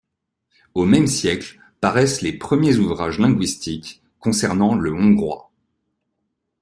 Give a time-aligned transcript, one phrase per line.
[0.73, 5.51] Au même siècle paraissent les premiers ouvrages linguistiques concernant le hongrois.